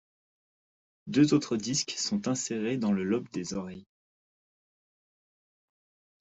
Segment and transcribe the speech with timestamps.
[1.05, 3.85] Deux autres disques sont insérés dans le lobe des oreilles.